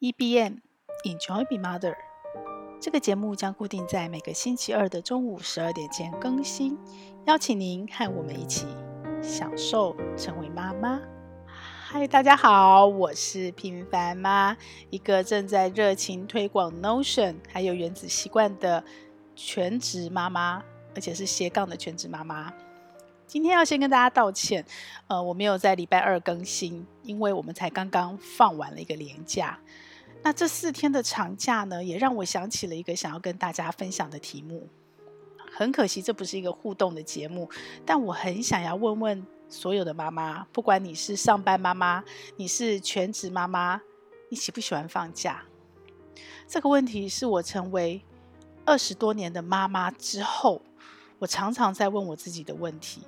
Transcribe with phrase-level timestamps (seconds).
[0.00, 0.60] EBM
[1.04, 1.94] Enjoy Be Mother，
[2.80, 6.78] 这个节目将固定在每个星期二的中午十二点前更新，
[7.26, 8.64] 邀请您和我们一起
[9.22, 11.02] 享受成为妈妈。
[11.84, 14.56] 嗨，大家好，我是平凡妈，
[14.88, 18.82] 一个正在热情推广 Notion 还有原子习惯的
[19.36, 20.64] 全职妈妈，
[20.94, 22.50] 而且是斜杠的全职妈妈。
[23.26, 24.64] 今天要先跟大家道歉，
[25.08, 29.58] 呃，我没有在礼拜二更新，因为我们才刚刚放完了一个年假。
[30.22, 34.68] 那这四天的长假呢，也让我想起了一个想要跟大家分享的题目。
[35.52, 37.50] 很可惜，这不是一个互动的节目，
[37.84, 42.04] 但我很想要问问所有的妈妈，不管你是上班妈妈，
[42.36, 43.80] 你是全职妈妈，
[44.28, 45.42] 你喜不喜欢放假？
[46.46, 48.00] 这个问题是我成为
[48.64, 50.62] 二十多年的妈妈之后，
[51.18, 53.02] 我常常在问我自己的问题。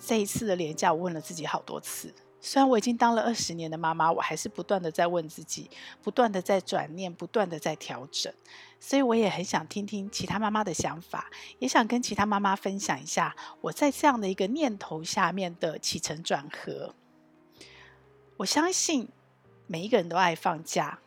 [0.00, 2.14] 这一次的连假，我问了自己好多次。
[2.46, 5.68] 虽然我已经当了二十年的妈妈，我还是不断的在问自己，
[6.00, 8.32] 不断的在转念，不断的在调整。
[8.78, 16.94] 所以我也很想听听其他妈妈的想法，也想跟其他妈妈分享一下我在这样的一个念头下面的起承转合。
[18.36, 19.08] 我相信
[19.66, 21.00] 每一个人都爱放假。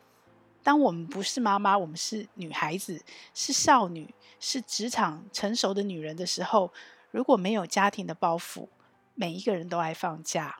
[0.62, 3.02] 当我们不是妈妈，我们是女孩子，
[3.32, 6.70] 是少女，是职场成熟的女人的时候，
[7.10, 8.68] 如果没有家庭的包袱，
[9.14, 10.58] 每一个人都爱放假。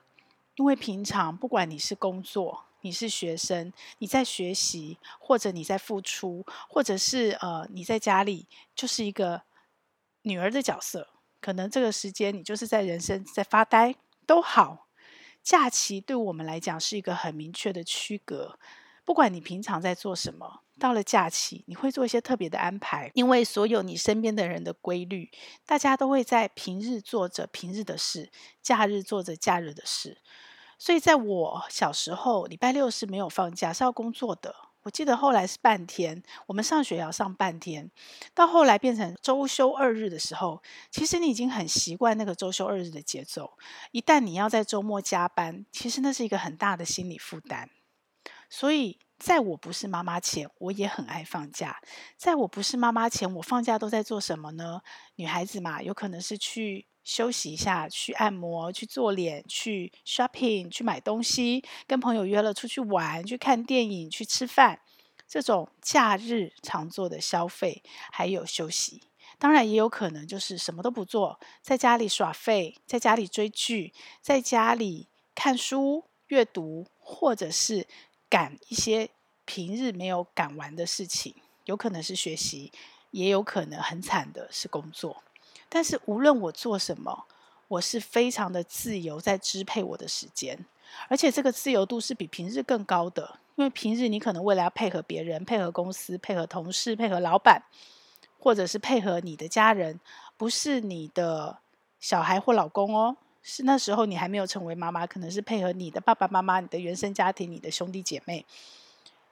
[0.55, 9.43] 因为平常不管你是工作，你是学生，你在学习，或者你在付出，或者是呃你在家里就是一个
[10.23, 14.87] 女儿的角色，可能这个时间你就是在人生在发呆都好。
[15.41, 18.59] 假期对我们来讲是一个很明确的区隔。
[19.03, 25.29] 不管你平常在做什么，到了假期你会做一些特别的安排，因为所有你身边的人的规律，
[25.67, 28.31] 大家都会在平日做着平日的事，
[28.63, 30.17] 假日做着假日的事。
[30.79, 34.55] 所以，在我小时候，礼拜六是没有放假，是要工作的。
[34.81, 37.91] 我记得后来是半天，我们上学要上半天，
[38.33, 43.53] 到后来变成周休二日的时候，其实你已经很习惯那个周休二日的节奏。
[43.91, 47.69] 一旦你要在周末加班，其实那是一个很大的心理负担。
[48.49, 51.79] 所以，在我不是妈妈前，我也很爱放假。
[52.17, 54.81] 在我不是妈妈前，我放假都在做什么呢？
[55.15, 56.87] 女孩子嘛，有可能是去。
[57.03, 64.79] 休息一下，去按摩，去做脸，去 shopping，去买东西，跟朋友约了出去玩，去看电影，去吃饭，
[65.27, 67.81] 这种假日常做的消费
[68.11, 69.01] 还有休息，
[69.39, 77.87] 当然也有可能就是什么都不做，在家里耍废，在家里追剧，在家里看书阅读，或者是
[78.31, 79.09] 赶一些
[79.43, 82.71] 平日没有赶完的事情，有可能是学习，
[83.11, 85.21] 也有可能很惨的是工作。
[85.67, 87.25] 但是无论我做什么，
[87.67, 90.65] 我是非常的自由，在支配我的时间，
[91.09, 93.39] 而且这个自由度是比平日更高的。
[93.55, 97.61] 因为平日你可能为了要配合别人、配合公司、配合同事、配合老板，
[98.39, 99.99] 或者是配合你的家人，
[100.37, 101.59] 不是你的
[101.99, 108.45] 小孩或老公哦，是那时候你还没有成为妈妈，可能是配合你的爸爸妈妈、你的原生家庭、你的兄弟姐妹，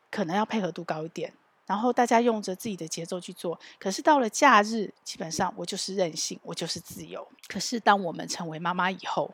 [0.09, 1.33] 可能要配合度高一点。
[1.65, 7.27] 然后大家用着自己的节奏去做，可是到了假日，基本上我就是任性，我就是自由。
[7.47, 9.31] 可是当我们成为妈妈以后，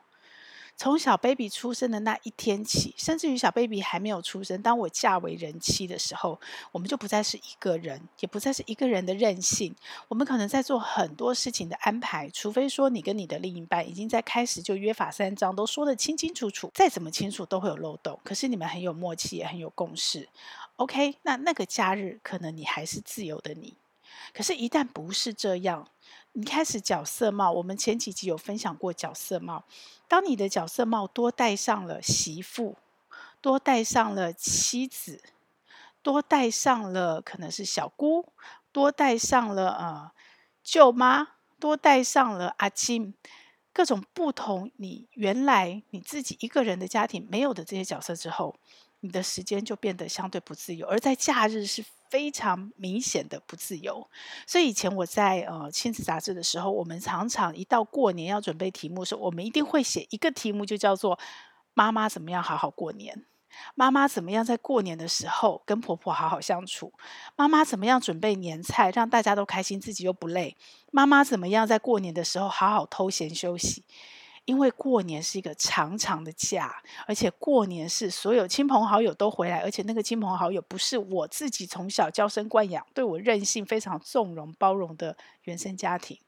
[0.77, 6.39] 从小 baby 出生的那一天起，甚至于小 baby 还没有出生，当我嫁为人妻的时候，
[6.71, 9.73] 我们就不再是一个人，也不再是一个人的任性。
[10.09, 18.19] 我们可能在做很多事情的安排，除非说你跟你的另一半已经在开始就约法三章，都说得清清楚楚，再怎么清楚都会有漏洞。
[18.23, 20.27] 可是你们很有默契，也很有共识。
[20.75, 23.77] OK，那那个假日可能你还是自由的你，
[24.33, 25.87] 可是，一旦不是这样，
[26.37, 27.51] 你开始角色帽。
[27.51, 29.63] 我们前几集有分享过角色帽。
[30.07, 32.75] 当你的角色帽多戴上了媳妇，
[33.41, 35.23] 多戴上了妻子，
[36.01, 38.33] 多戴上了可能是小姑，
[38.71, 40.11] 多戴上了呃
[40.61, 43.13] 舅妈，多戴上了阿金，
[43.71, 48.55] 各种不同，你原来你自己一个人的家庭没有的这些角色之后。
[49.01, 54.07] 你的时间就变得相对不自由，而在假日是非常明显的不自由。
[54.47, 61.17] 所以以前我在呃亲子杂志的时候，我们常常一到过年要准备题目的时候，我们一定会写一个题目，就叫做
[61.73, 63.25] “妈妈怎么样好好过年”。
[63.73, 66.91] 妈妈怎么样在过年的时候跟婆婆好好相处？
[67.37, 70.57] 妈妈怎么样准备年菜，让大家都开心，自己又不累？
[70.91, 73.85] 妈妈怎么样在过年的时候好好偷闲休息？
[74.45, 86.19] 因为过年是一个长长的假，而且过年是所有亲朋好友都回来，而且那个亲朋好友不是我自己从小娇生惯养、对我任性、非常纵容包容的原生家庭，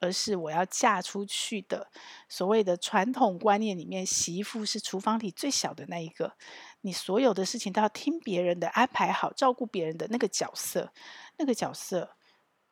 [0.00, 1.88] 而是我要嫁出去的
[2.28, 6.34] 所谓的传统观念里面，媳妇是厨房里最小的那一个，
[6.82, 10.92] 你所有的事情都要听别人的，安排好，照顾别人的那个角色，
[11.38, 12.10] 那个角色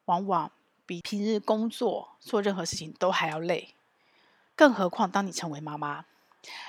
[0.04, 0.52] 往往
[0.84, 3.73] 比平日工作做任何事情都还要累。
[4.56, 6.04] 更何况当你成为妈妈，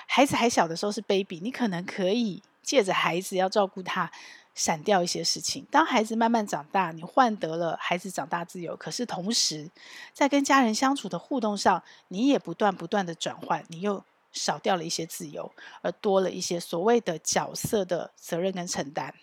[0.08, 4.12] 孩子还小的时候是 baby，你可能可以借着孩子要照顾他。
[4.58, 5.68] 闪掉一些事情。
[5.70, 9.70] 当孩子慢慢长大，你换得了孩子长大自由，可是同时
[10.14, 14.02] 在跟家人相处的互动上，你也不断不断的转换，你又
[14.32, 15.52] 少掉了一些自由，
[15.82, 19.14] 而多了一些所谓的角色的责任跟承担。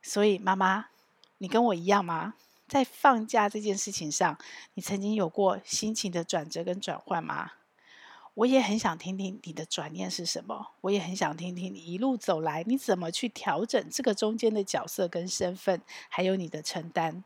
[0.00, 0.86] 所以，妈妈，
[1.36, 2.32] 你跟我一样吗？
[2.66, 4.38] 在放假这件事情上，
[4.72, 7.50] 你曾经有过心情的转折跟转换吗？
[8.34, 17.24] 我也很想听听你的转念是什么，我也很想听听你一路走来你怎么去调整这个中间的角色跟身份，还有你的承担。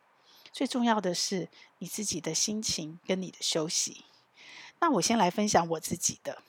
[0.53, 1.49] 最重要的是
[1.79, 4.05] 你自己的心情跟你的休息。
[4.81, 6.43] 那我先来分享我自己的。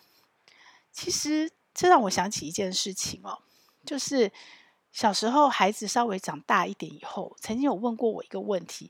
[0.91, 3.39] 其实这让我想起一件事情哦，
[3.85, 4.31] 就是
[4.95, 8.89] 小时候孩子稍微长大一点以后，曾经有问过我一个问题。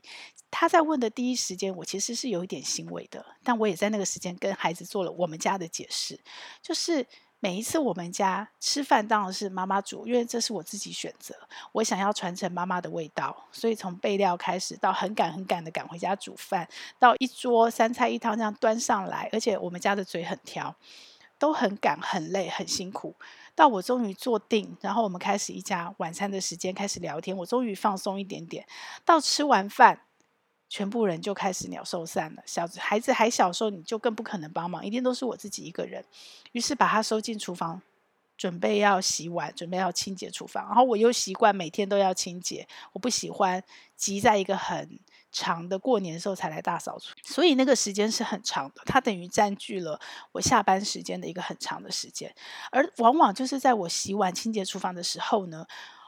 [0.52, 6.16] 他在问的第一时间，我其实是有一点欣慰的，但我也在那个时间跟孩子做了我们家的解释，
[6.62, 7.04] 就是
[7.40, 11.34] 每一次我们家吃饭当然是妈妈煮，因为这是我自己选择，
[11.72, 16.68] 我想要传承妈妈的味道，所以从备料开始，到很赶很赶的赶回家煮饭，
[17.00, 20.72] 到一桌三菜一汤这样端上来，而且我们家的嘴很挑，
[21.36, 23.16] 都很赶很累很辛苦，
[23.56, 28.64] 到我终于坐定，然后我们开始一家晚餐的时间开始聊天，我终于放松一点点，
[29.04, 30.02] 到吃完饭。
[30.68, 32.42] 全部人就开始鸟兽散了。
[32.44, 36.04] 小孩子还小时候，你就更不可能帮忙，一定都是我自己一个人。
[36.50, 37.80] 于是把他收进厨房，
[38.36, 40.66] 准备要洗碗，准备要清洁厨房。
[40.66, 43.62] 然后我又习惯每天都要清洁，我不喜欢
[43.96, 44.98] 挤在一个很
[45.36, 47.14] 长的过年时候才来大扫除。
[47.22, 50.00] 所以那个时间是很长的，它等于占据了
[50.32, 52.34] 我下班时间的一个很长的时间。
[52.70, 55.66] 而往往就是在我洗碗、清洁厨房的时候呢，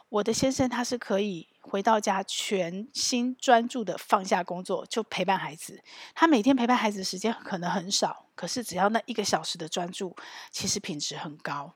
[0.09, 1.49] 我的先生他是可以。
[1.61, 5.83] 回到家，全心专注的放下工作，就陪伴孩子。
[6.15, 10.17] 他每天陪伴孩子的时间可能很少，可是只要那一个小时的专注，
[10.51, 11.75] 其实品质很高。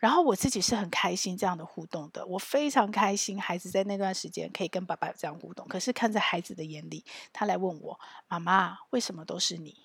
[0.00, 5.68] 然后我自己是很开心这样的互动的，我非常开心孩子在那段时间可以跟爸爸有这样互动。
[5.68, 9.76] 可是看在孩子的眼里，他来问我：“妈妈，为什么都是你？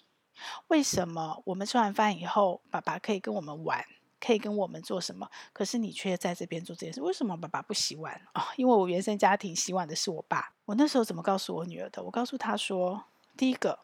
[0.70, 3.86] 为什么我们吃完饭以后，爸爸可以跟我们玩？”
[4.18, 5.30] 可以跟我们做什么？
[5.54, 8.42] 可是你却在这边做这件事，为什么爸爸不洗碗啊？
[8.42, 10.52] 哦， 因为我原生家庭洗碗的是我爸。
[10.64, 12.02] 我那时候怎么告诉我女儿的？
[12.02, 13.04] 我告诉她说：
[13.38, 13.78] 第一个，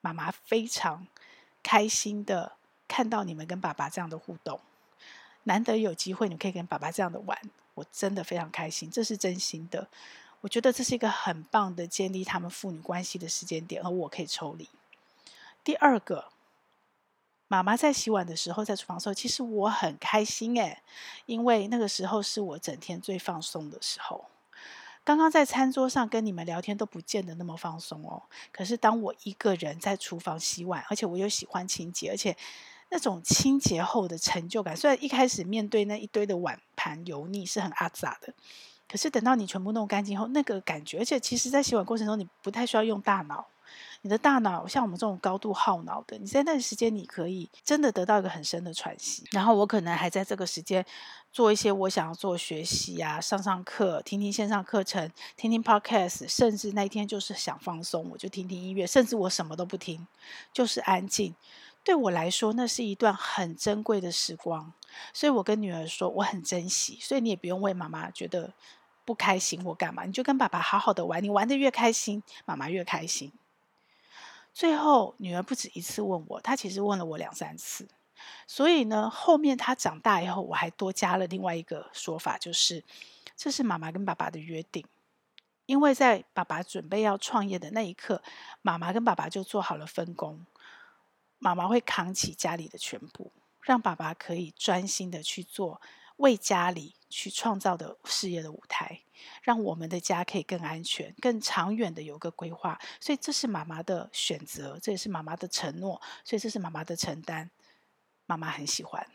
[0.00, 1.06] 妈妈非常
[1.62, 2.56] 开心的
[2.88, 4.58] 看到你们跟爸爸这样的互动，
[5.44, 7.38] 难得有机会你可以跟爸爸这样的玩，
[7.74, 9.88] 我真的非常开心，这是真心的。
[10.42, 14.68] 我觉得这是一个很棒的建立他们父女关系的时间点，而我可以抽离。
[15.62, 16.26] 第二个。
[17.46, 20.82] 妈妈在洗碗的时候，在厨房的时候，其实我很开心诶，
[21.26, 24.24] 因为那个时候是我整天最放松的时候。
[25.04, 28.22] 刚刚在餐桌上跟你们聊天都不见得那么放松哦。
[28.50, 32.34] 可是当我一个人在厨房洗碗，而且我又喜欢清洁，而且
[32.94, 38.32] 那种清洁后的成就感，虽然一开始面对那一堆的碗盘油腻是很阿杂的，
[38.88, 43.48] 可是等到你全部弄干净后，那个感觉，而且其实在洗碗过程中，你不太需要用大脑。
[44.02, 49.24] 你的大脑像我们这种高度耗脑的，你在那时间你可以真的得到一个很深的喘息。
[49.32, 50.84] 然后我可能还在这个时间
[51.32, 60.06] 做一些我想要做学习啊，上上课，听听线上课程，听听 podcast，甚至那一天就是想放松，我就听听音乐，甚至我什么都不听，
[60.52, 61.34] 就是安静。
[61.84, 64.72] 对我来说，那是一段很珍贵的时光。
[65.12, 66.98] 所以我跟女儿说，我很珍惜。
[67.00, 68.52] 所以你也不用为妈妈觉得
[69.04, 73.30] 不开心或干嘛，你就跟爸爸好好的玩，你玩得越开心，妈妈越开心。
[74.54, 77.86] 最后，女儿不止一次问我，她其实问了我两三次。
[78.46, 82.82] 所以呢，后面她长大以后，我还多加了另外一个说法，就是
[83.36, 84.84] 这是妈妈跟爸爸的约定。
[85.66, 88.22] 因为在爸爸准备要创业的那一刻，
[88.62, 90.46] 妈妈跟爸爸就做好了分工，
[91.44, 95.78] 妈妈会扛起家里的全部，让爸爸可以专心的去做。
[96.16, 99.00] 为家里去创造的事业的舞台，
[99.42, 102.80] 让我们的家可以更安全、更长远的有个规划。
[102.98, 107.50] 所以这是妈妈的选择，这也是妈妈的承诺，所以这是妈妈的承担。
[108.24, 109.06] 妈妈很喜欢。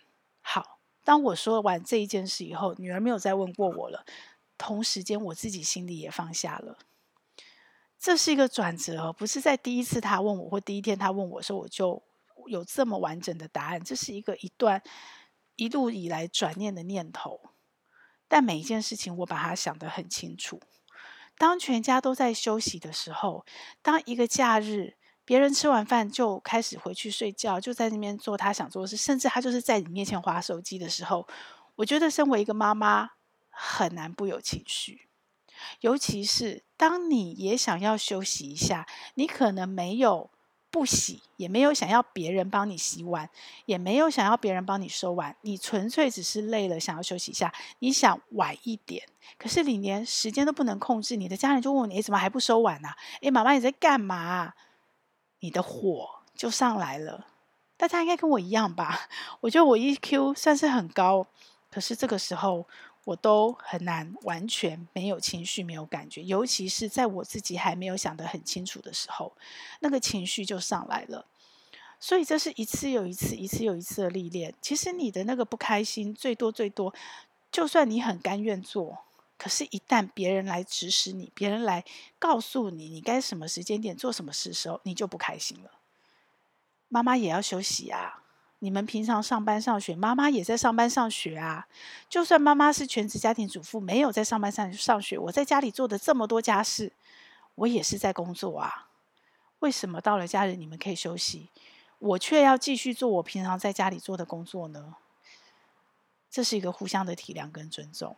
[0.42, 4.06] 好，当我说完这一件事以后，女儿没有再问过我了。
[4.58, 6.78] 同时间，我自己心里也放下了。
[7.98, 12.04] 这是一个转折，不是在第一次她问我，或第一天她问我的时候，我就
[12.50, 13.84] 有这么完整的答案。
[13.84, 14.84] 这是一个一段。
[15.56, 17.42] 一路以来转念的念头，
[18.30, 20.62] 但每一件事情我把它想得很清楚。
[21.38, 23.46] 当全家都在休息的时候，
[23.82, 31.28] 当一个假日别人吃完饭就开始回去睡觉，就在那边做他想做的事，甚至他就是在你面前划手机的时候，
[31.76, 33.10] 我觉得身为一个妈妈
[33.50, 35.10] 很难不有情绪，
[35.82, 40.32] 尤其是当你也想要休息一下，你可能没有。
[40.72, 43.30] 不洗，也没有想要别人帮你洗碗，
[43.66, 47.54] 也没有想要别人帮你收碗，你纯粹只是累了，想要休息一下。
[47.80, 49.08] 你想晚一点，
[49.38, 52.90] 可是你连时间都不能控制，你的家人就问你：“，怎么还不收碗呢
[53.22, 54.54] ？”“诶，妈妈你在干嘛？”
[55.42, 57.28] 你的火就上来了。
[57.78, 59.08] 大家应该跟我一样吧？
[59.42, 61.26] 我觉得我 EQ 算是很高，
[61.72, 62.68] 可是这个时候。
[63.10, 69.34] 我都很难完全没有情绪、没有感觉，尤其是在我自己还没有想得很清楚的时候，
[69.80, 71.26] 那个情绪就上来了。
[72.00, 74.54] 所以这是一次又一次、一次又一次的历练。
[74.62, 76.94] 其实你的那个不开心，最多最多，
[77.52, 79.00] 就算你很甘愿做，
[79.40, 81.84] 可是，一旦别人来指使你，别人来
[82.20, 85.72] 告诉你你该什么时间点做什么事的时候，你就不开心了。
[86.88, 88.22] 妈妈也要休息啊。
[88.60, 91.68] 你们平常上班上学，妈妈也在上班上学啊。
[92.10, 96.92] 就算妈妈是全职家庭主妇，没有在上班上上学，我在家里做的这么多家事，
[97.56, 98.90] 我也是在工作啊。
[99.60, 101.50] 为什么到了假日你们可以休息，
[102.00, 104.96] 我却要继续做我平常在家里做的工作呢？
[106.30, 108.16] 这是一个互相的体谅跟尊重。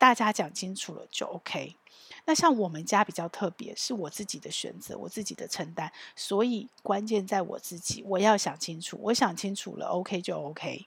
[0.00, 1.76] 大家讲清楚了就 OK。
[2.24, 8.98] 那像我们家比较特别，是我自己的选择，我自己的承担，所以关键在我自己，我要想清楚。
[9.02, 10.86] 我想清楚了，OK 就 OK。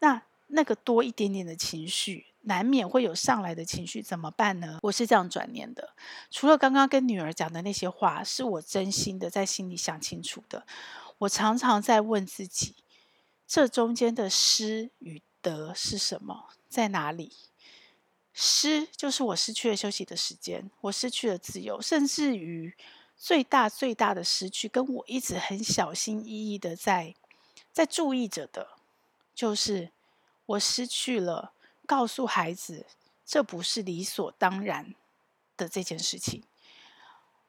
[0.00, 4.80] 那那个多一点点的情绪，难免会有上来的情绪，怎么办呢？
[4.82, 5.94] 我是这样转念的。
[6.30, 10.66] 除了刚刚跟女儿讲的那些话，是我真心的在心里想清楚的。
[11.18, 12.74] 我常常在问自己，
[13.46, 17.32] 这中间的失与得是什么，在哪里？
[18.36, 22.74] 失就是我失去了休息的时间，我失去了自由，甚至于
[23.16, 27.14] 最大最大的失去，跟我一直很小心翼翼的在
[27.72, 28.70] 在注意着的，
[29.36, 29.92] 就是
[30.46, 31.52] 我失去了
[31.86, 32.86] 告诉孩子
[33.24, 34.96] 这不是理所当然
[35.56, 36.42] 的这件事情。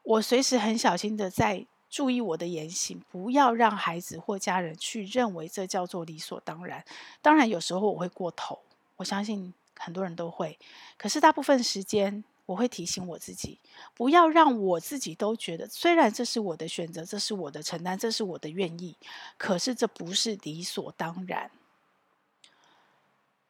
[0.03, 6.85] 我随时很小心的在注意我的言行，不要让孩子或家人去认为这叫做理所当然。
[7.23, 8.59] 当然，有时候我会过头，
[8.97, 9.51] 我相信。
[9.77, 10.57] 很多人都会，
[10.97, 13.59] 可是大部分时间我会提醒我自己，
[13.93, 18.95] 不要让我自己都觉得，虽然这是我的选择，这是我的承担，这是我的愿意，
[19.37, 21.49] 可是这不是理所当然。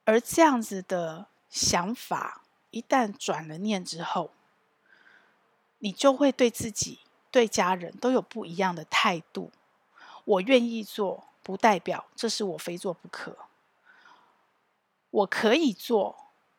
[0.05, 4.32] 而这样子的想法，一旦转了念之后，
[5.79, 7.00] 你就会对自己、
[7.32, 9.51] 对家人都有不一样的态度。
[10.24, 13.38] 我愿意做，不代表这是我非做不可。
[15.15, 16.15] 我可以做，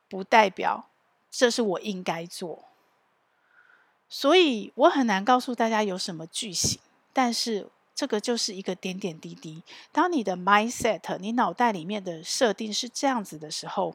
[0.09, 0.89] 不代表
[1.31, 2.65] 这是我应该做。
[4.09, 6.81] 所以我很难告诉大家有什么句型，
[7.13, 9.63] 但是这个就是一个点点滴滴。
[9.93, 13.95] 当你的 mindset，你脑袋里面的设定是这样子的时候，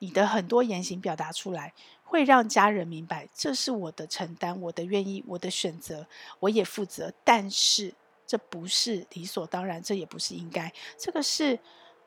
[0.00, 6.06] 你的很多言行表达出来，会让家人明白，这是我的承担，我的愿意，我的选择，
[6.40, 7.10] 我也负责。
[7.24, 7.94] 但是
[8.26, 11.58] 这不是理所当然，这也不是应该，这个是。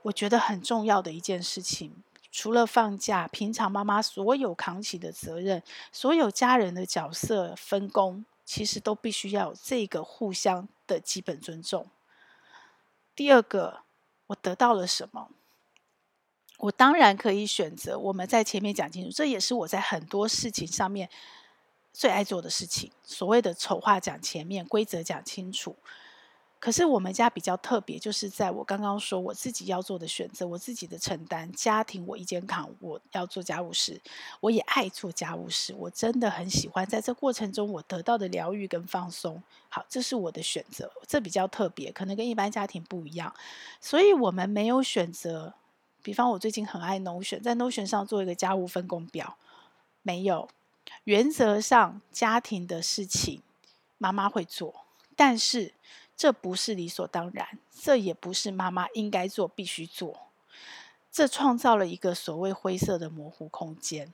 [0.03, 5.61] 我觉得很重要的一件事情，除了放假，平常妈妈所有扛起的责任，
[5.91, 11.87] 所有家人的角色分工，其实都必须要有这个互相的基本尊重。
[13.15, 13.81] 第二个，
[14.27, 15.29] 我得到了什么？
[16.59, 21.09] 我当然可以选择，我们在前面讲清楚，这也是我在很多事情上面
[21.91, 22.91] 最爱做的事情。
[23.03, 25.75] 所谓的丑话讲前面，规则讲清楚。
[26.59, 34.01] 可是我们家比较特别，就是在我刚刚说我自己要做的选择，我自己的承担，家庭我一肩扛，我要做家务事，
[34.39, 39.41] 我也爱做家务事，我真的很喜欢在这过程中我得到的疗愈跟放松。
[39.69, 43.31] 好，这是我的选择，这比较特别，可能跟一般家庭不一样，
[43.79, 45.53] 所以我们没有选择。
[46.01, 49.37] 比方我最近很爱 Notion，在 Notion 上做一个家务分工表，
[50.01, 50.49] 没有。
[51.03, 53.43] 原则上家庭的事情
[53.99, 54.73] 妈妈会做，
[55.15, 55.73] 但是。
[56.17, 57.47] 这不是理所当然，
[57.79, 60.21] 这也不是妈妈应该做、必须做。
[61.11, 64.11] 这创造了一个所谓灰色的模糊空间。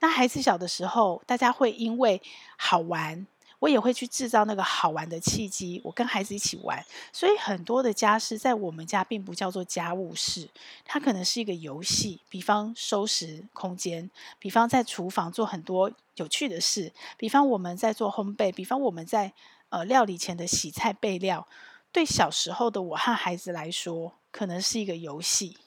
[0.00, 2.20] 那孩子小的时候，大家会因为
[2.56, 3.26] 好玩，
[3.58, 6.84] 我也会去制造那个好玩的契机，我跟孩子一起玩。
[7.10, 10.48] 所以很多的家事在我们家并不叫做家务事，
[10.84, 12.20] 它可能是一个游戏。
[12.28, 19.32] 比方收拾空间，比方在厨房做很多有趣的事，比方我们在做烘焙，比方我们在。
[19.70, 21.46] 呃，料理前的洗菜备料，
[21.92, 25.58] 对小时候的我和孩子来说，可能是一个游戏。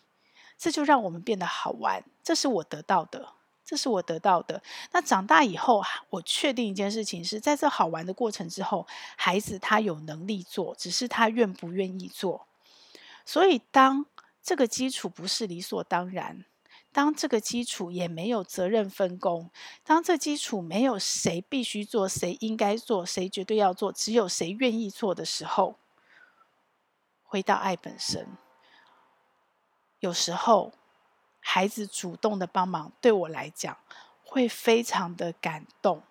[0.57, 2.03] 这就让我们变得好玩。
[2.23, 3.33] 这是我得到的，
[3.65, 4.61] 这是我得到的。
[4.91, 5.81] 那长大以后，
[6.11, 8.85] 我确定一件事情是在这好玩的过程之后，
[9.17, 12.47] 孩子他有能力做，只是他愿不愿意做。
[13.25, 14.05] 所以，当
[14.43, 16.45] 这个基础不是理所当然，
[16.93, 19.49] 当这个基础也没有责任分工，
[19.83, 25.75] 当这基础没有谁必须做、谁应该做、谁绝对要做，只有谁愿意做的时候，
[27.23, 28.27] 回到爱本身。
[29.99, 30.73] 有时候，
[31.39, 33.77] 孩子主动的帮忙，对我来讲
[34.23, 36.03] 会非常的感动。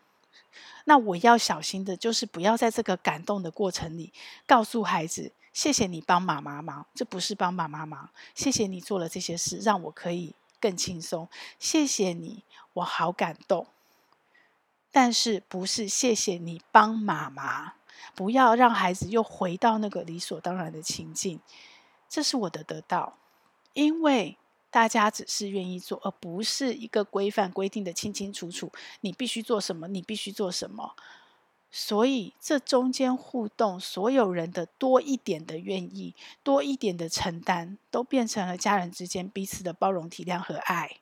[0.84, 4.12] 那我要小心的就是不要在这个感动的过程里，
[4.46, 8.10] 告诉孩子：“谢谢你帮妈妈忙，这不是帮妈妈忙。
[8.34, 11.28] 谢谢你做了这些事，让我可以更轻松。
[11.58, 13.66] 谢谢你，我好感动。”
[14.92, 17.74] 但是不是谢谢你帮妈妈？
[18.14, 21.40] 不要让孩子又回到那个理所当然的情境。
[22.08, 23.16] 这是我的得到。
[23.72, 24.36] 因为
[24.68, 28.72] 大家只是愿意做，而不是一个规范规定的清清楚楚。
[29.00, 30.96] 你必须做什么，你必须做什么。
[31.70, 40.98] 所以这中间互动，所有人的多一点的愿意，多一点的承担，都变成了家人之间彼此的包容、体谅和爱。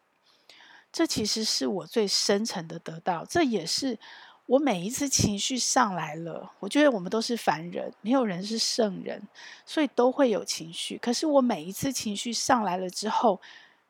[0.93, 3.99] 这其实是我最深层的得到，这也是。
[4.47, 9.23] 我每一次情绪上来了，我觉得我们都是凡人，没有人是圣人，
[9.67, 10.97] 所以都会有情绪。
[10.97, 13.39] 可是我每一次情绪上来了之后，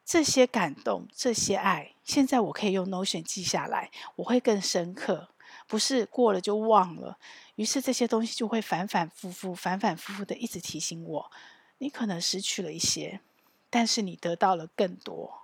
[0.04, 5.28] 这些感动、这些爱，现在我可以用 Notion 记下来，我会更深刻，
[5.68, 7.16] 不是过了就忘了。
[7.54, 11.30] 于是这些东西就会反反复复、反反复复的一直提醒我，
[11.78, 13.20] 你可能失去了一些，
[13.68, 15.42] 但是你得到了更多。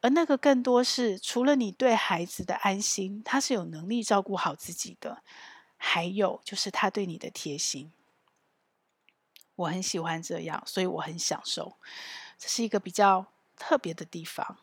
[0.00, 5.22] 而那个更多是，除了你对孩子的安心，他是有能力照顾好自己的，
[5.76, 7.90] 还有就是他对你的贴心。
[9.56, 11.76] 我很喜欢这样，所以我很享受，
[12.38, 14.58] 这是一个比较特别的地方。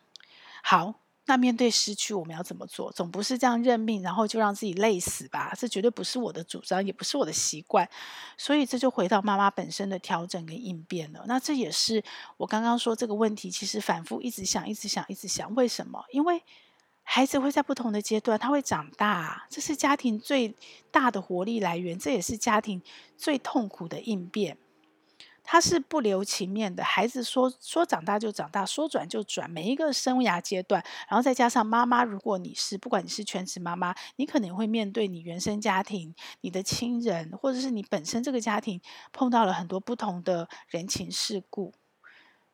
[0.62, 1.01] 好。
[1.24, 2.90] 那面对失去，我们要怎么做？
[2.90, 5.54] 总不是这样认命，然后就让自己累死吧？
[5.56, 7.88] 这绝对不是我的主张，也不是我的习惯。
[8.36, 11.24] 所以这就回到妈妈本身的调整跟应变了。
[11.28, 12.02] 那这也是
[12.36, 16.04] 我刚刚说这个问题，其实反复一直想，一直想，一直想，为什么？
[16.10, 16.42] 因为
[17.04, 20.52] 孩子会在不同的阶段，他会长大，这是家庭最
[20.90, 22.82] 大的活力来源，这也是家庭
[23.16, 24.58] 最痛苦的应变。
[25.44, 38.80] 他是不留情面的，孩子说说长大就长大，说转就转，每一个生涯阶段，然后再加上妈妈，如果你是不管你是全职妈妈，你可能会面对你原生家庭、你的亲人，或者是你本身这个家庭
[39.12, 41.72] 碰到了很多不同的人情世故，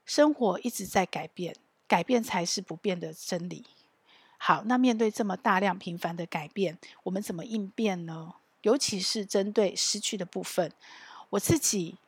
[0.07, 1.55] 生活一直在改变，
[1.87, 3.67] 改变才是不变的真理。
[4.39, 8.33] 好，那面对这么大量频繁的改变，我们怎么应变呢？
[8.63, 10.73] 尤其是针对失去的部分，
[11.31, 11.99] 我自己。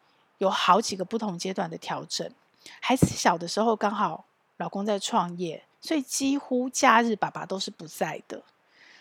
[0.40, 2.28] 有好几个不同阶段的调整。
[2.80, 4.24] 孩子小的时候，刚好
[4.56, 8.42] 老公在创业，所以几乎假日爸爸都是不在的，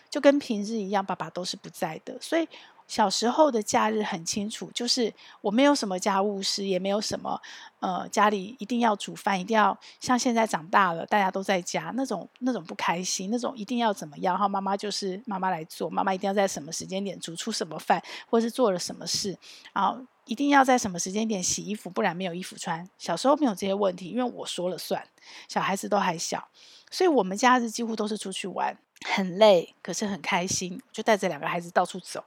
[0.08, 2.16] 就跟平日一样，爸爸都是不在的。
[2.20, 2.46] 所以
[2.90, 7.40] 小时候的假日很清楚，就是我没有什么家务事，也没有什么
[7.78, 19.38] 呃家里一定要煮饭，一定要像现在长大了，大家都在家那种那种不开心，那种一定要怎么样，然后妈妈就是妈妈来做，妈妈一定要在什么时间点煮出什么饭，或是做了什么事，
[19.72, 20.04] 然后。
[20.26, 22.88] 一定要在什么时间点洗衣服，不然没有衣服穿。
[22.98, 25.04] 小时候没有这些问题，因为我说了算。
[25.48, 26.46] 小孩子都还小，
[26.88, 32.22] 所以我们假日几乎都是出去玩，很累，可是很开心，就带着两个孩子到处走。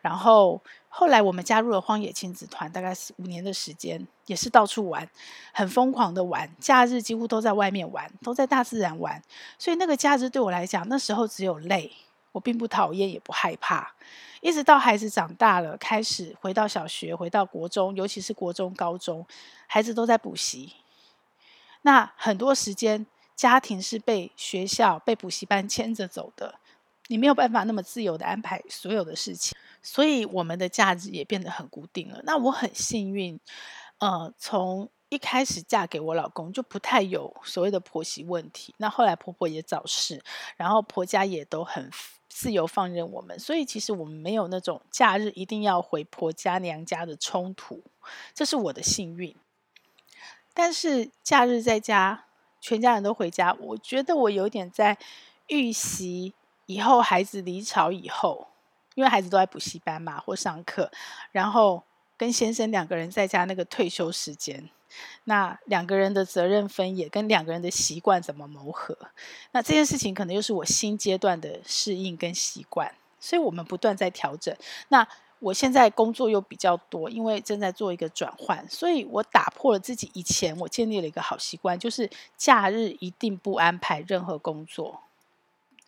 [0.00, 5.08] 然后后来我们加入了荒野亲子团，大概是五年的时间，也是到处玩，
[5.52, 6.50] 很疯狂的玩。
[6.58, 9.22] 假日几乎都在外面玩，都在大自然玩。
[9.58, 11.92] 所以那个假日对我来讲，那时候只有累，
[12.32, 13.94] 我并不讨厌，也不害怕。
[14.40, 19.26] 一直到孩子长大了，开始回到小学，回到国中，尤其是国中、高中，
[19.66, 20.74] 孩子都在补习。
[21.82, 23.06] 那很多时间，
[23.40, 26.56] 家庭是被学校、被补习班牵着走的，
[27.06, 32.20] 你没有办法那么自由的安排所有的事情，所以我们的假日也变得很固定了。
[32.24, 33.40] 那我很幸运，
[33.96, 38.74] 呃，从一开始嫁给我老公就不太有所谓的婆媳问题。
[38.76, 40.22] 那后来婆婆也早逝，
[40.58, 41.90] 然后婆家也都很。
[42.28, 47.82] 自由放任我们，所以其实我们没有那种假日一定要回婆家娘家的冲突，
[48.32, 49.34] 这是我的幸运。
[50.54, 52.26] 但是假日在家，
[52.60, 54.96] 全家人都回家，我觉得我有点在
[55.48, 56.32] 预习
[56.66, 58.46] 以后孩子离巢以后，
[58.94, 60.90] 因为孩子都在补习班嘛或上课，
[61.32, 61.82] 然后
[62.16, 64.68] 跟先生两个人在家那个退休时间。
[65.22, 68.98] 那两个人的责任分野跟两个人的习惯怎么磨合？
[69.52, 74.52] 那这件事情可能又是我新阶段的适应跟习惯，所以我们不断在调整。
[74.88, 75.06] 那
[75.40, 85.00] 我现在工作又比较多，因为正在做一个转换，所以我打破了自己以前我建立了一个好习惯，就是假日一定不安排任何工作。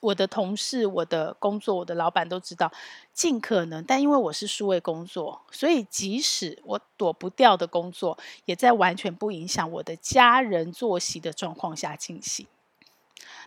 [0.01, 2.73] 我的同事、我的工作、我的老板都知道，
[3.13, 3.85] 尽可能。
[3.85, 12.47] 但因为我是数位工作，所以即使我躲不掉的工作，也在完全不影响我的家人作息的状况下进行。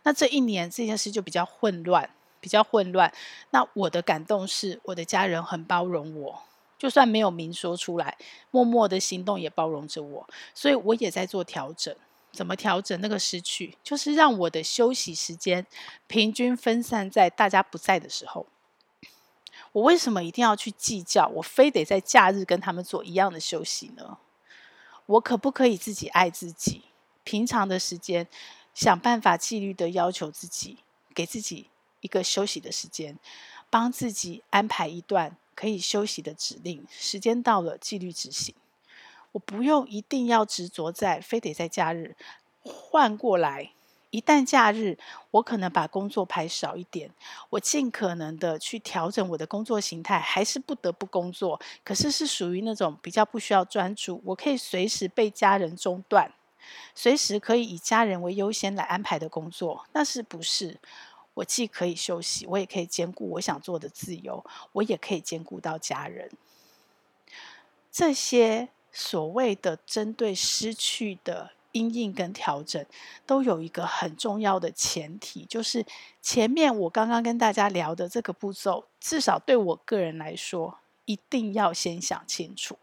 [0.03, 2.09] 那这一年这件事就比较混乱，
[2.45, 3.11] 比较混乱。
[3.49, 6.43] 那我的感动是，我的家人很包容我，
[6.77, 8.15] 就算没有明说出来，
[8.51, 11.95] 默默的行动也包容着我，所以我也在做调整。
[12.31, 13.75] 怎么调整那个失去？
[13.81, 15.65] 就是让我的休息时间
[16.05, 18.45] 平均分散在大家不在的时候。
[19.71, 21.27] 我为什么一定要去计较？
[21.29, 24.19] 我非得在假日跟他们做一样的休息呢？
[25.07, 26.83] 我可不可以自己爱自己？
[27.23, 28.27] 平常的时间
[28.73, 30.79] 想办法纪律的要求自己，
[31.15, 31.69] 给自己
[32.05, 33.17] 一个休息的时间，
[33.71, 36.85] 帮自己安排一段可以休息的指令。
[36.91, 38.53] 时间到了，纪律执行。
[39.31, 42.15] 我不用一定要执着在，非得在假日。
[42.61, 43.71] 换过来，
[44.11, 44.97] 一旦假日，
[45.31, 47.09] 我可能把工作排少一点，
[47.49, 51.59] 我尽可能的去调整我的工作形态，还是不得不工作。
[51.83, 56.31] 可是是属于那种比较不需要专注，我可以随时被家人中断，
[56.93, 59.85] 随时可以以家人为优先来安排的工作。
[59.91, 60.79] 那是不是
[61.35, 64.43] 我既可以休息，我也可以兼顾我想做的自由，
[64.73, 66.31] 我也可以兼顾到家人。
[67.91, 68.69] 这些。
[68.97, 72.85] 所谓的针对失去的阴影跟调整，
[73.25, 75.85] 都有一个很重要的前提，就是
[76.21, 82.77] 前面我刚刚跟大家聊的这个步骤，至少对我个人来说，一定要先想清楚。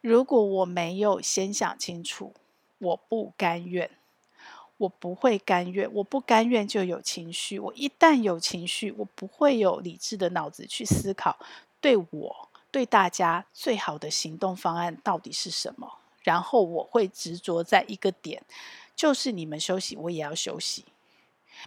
[0.00, 2.34] 如果我没有先想清楚，
[2.78, 3.88] 我不甘愿，
[4.76, 11.38] 我不会甘愿，我不甘愿就有情绪，我一旦有情绪，我不会有理智的脑子去思考，
[11.80, 12.48] 对我。
[12.70, 15.88] 对大家最好的行动方案到底是什么？
[16.24, 18.42] 然后我会执着在一个点，
[18.96, 20.84] 就是你们休息，我也要休息。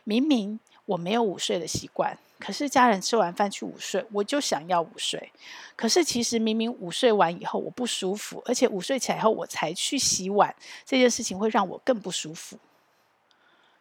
[0.03, 5.31] 明明我没有午睡的习惯，可是家人吃完饭去午睡，我就想要午睡。
[5.77, 10.53] 可是其实明明午睡完以后我不舒服，而且午睡起来后我才去洗碗，
[10.85, 12.59] 这件事情会让我更不舒服。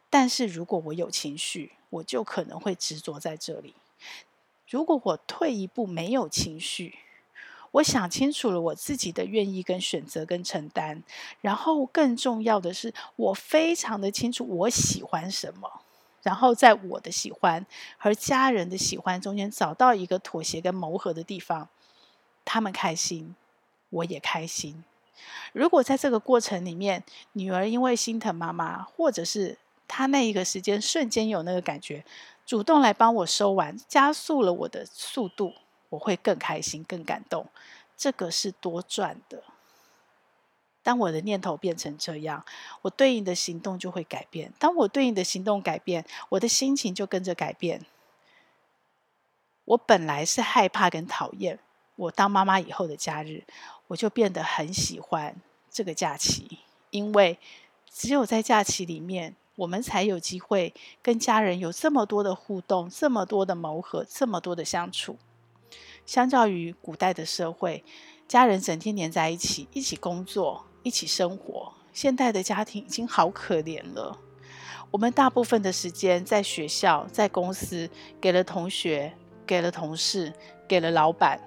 [0.08, 3.74] 但是如果我有情绪，我就可能会执着在这里。
[4.68, 6.98] 如果我退一步，没有情绪。
[7.72, 11.02] 我想清楚了我自己的愿意跟选择跟承担，
[11.42, 15.82] 然后更重要的是，我非常的清楚我喜欢什么，
[16.22, 17.66] 然后在我的喜欢
[17.98, 21.68] 和家人的喜欢中间找到一个妥协跟磨合的地方，
[22.46, 23.34] 他们开心，
[23.90, 24.82] 我也开心。
[25.52, 29.58] 如果在这个过程里面，女儿因为心疼妈妈，或者是
[29.88, 32.04] 他那一个时间瞬间有那个感觉，
[32.44, 35.54] 主动来帮我收完，加速了我的速度。
[35.88, 37.46] 我会更开心、更感动，
[37.96, 39.44] 这个是多赚的。
[40.82, 42.44] 当我的念头变成这样，
[42.82, 44.52] 我对应的行动就会改变。
[44.58, 47.86] 当我对应的行动改变，我的心情就跟着改变。
[49.64, 51.60] 我本来是害怕跟讨厌
[51.94, 53.44] 我当妈妈以后的假日，
[53.86, 56.58] 我就变得很喜欢这个假期，
[56.90, 57.38] 因为
[57.88, 65.16] 只有在假期里面，我们才有机会跟家人有这么多的互动，这么多的磨合，这么多的相处。
[66.04, 67.82] 相较于古代的社会，
[68.28, 71.72] 家人整天黏在一起，一起工作，一起生活。
[71.92, 74.18] 现代的家庭已经好可怜了。
[74.90, 77.90] 我们大部分的时间在学校、在公司，
[78.20, 79.12] 给了同学，
[79.46, 80.32] 给了同事，
[80.68, 81.40] 给了老板，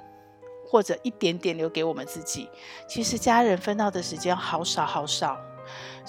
[0.68, 2.50] 或者一点点留给我们自己。
[2.88, 5.40] 其实家人分到的时间好少好少。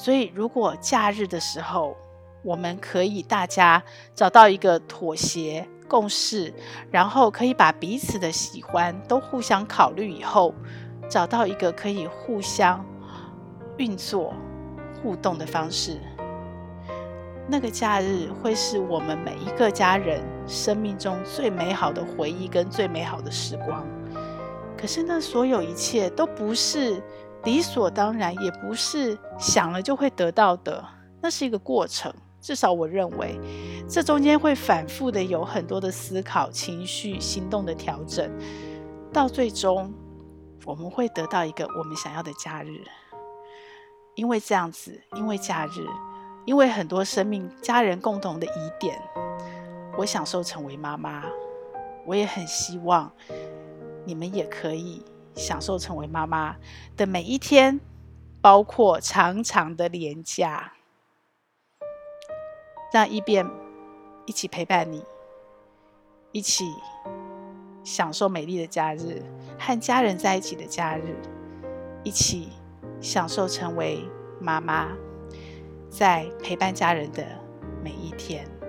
[0.02, 1.94] 所以，如果假日的时候，
[2.42, 3.82] 我们可以大家
[4.14, 5.68] 找到一个妥协。
[5.86, 6.54] 共识，
[6.88, 10.54] 然后可以把彼此的喜欢都互相考虑以后，
[11.08, 12.86] 找到一个可以互相
[13.76, 14.32] 运作、
[15.02, 15.98] 互动的方式。
[17.48, 23.84] 那个假日会是我们每一个家人生命中最美好的回忆跟最美好的时光。
[24.78, 27.02] 可是，那所有一切都不是
[27.44, 30.84] 理所当然，也不是想了就会得到的，
[31.20, 32.12] 那是一个过程。
[32.40, 33.38] 至少我认为，
[33.86, 38.30] 这中间会反复的有很多的思考、情绪、行动的调整，
[39.12, 39.92] 到最终
[40.64, 42.82] 我们会得到一个我们想要的假日。
[44.14, 45.86] 因为这样子，因为假日，
[46.46, 49.00] 因为很多生命、家人共同的疑点，
[49.98, 51.22] 我享受成为妈妈。
[52.06, 53.12] 我也很希望
[54.06, 55.04] 你们也可以
[55.40, 56.56] 享受成为妈妈
[56.98, 57.80] 的每一天，
[58.42, 60.74] 包括长长的连假。
[62.92, 63.48] 让一变
[64.26, 65.02] 一起陪伴你，
[66.32, 66.66] 一起
[67.82, 69.22] 享受美丽的假日，
[69.58, 71.16] 和家人在一起的假日，
[72.04, 72.50] 一起
[73.00, 74.04] 享受成为
[74.40, 74.88] 妈妈，
[75.88, 77.24] 在陪伴家人的
[77.82, 78.59] 每一天。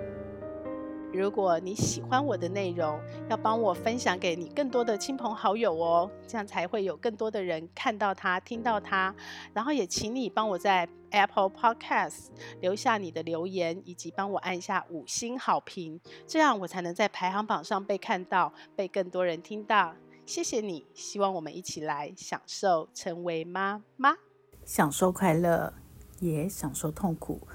[1.12, 2.98] 如果你喜欢我的内容，
[3.28, 9.14] 要帮我分享给你更多的亲朋好友哦，这样才会有更多的人看到它、听到它。
[9.52, 12.28] 然后也请你帮我在 Apple Podcast
[12.60, 19.94] 留下你的留言，以及帮我按下五星好评，这样我才能在排行榜上被看到，被更多人听到。
[20.24, 24.16] 谢谢你，希望我们一起来享受成为妈妈，
[24.64, 25.74] 享受快乐，
[26.20, 27.46] 也享受痛苦。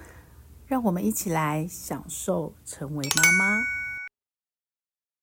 [0.67, 3.76] 让我们一起来享受成为妈妈。